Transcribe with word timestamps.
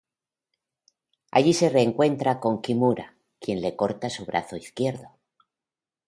Allí 1.31 1.53
se 1.53 1.69
reencuentra 1.69 2.39
con 2.39 2.59
Kimura, 2.63 3.13
quien 3.39 3.61
le 3.61 3.75
corta 3.75 4.09
su 4.09 4.25
brazo 4.25 4.55
izquierdo. 4.57 5.11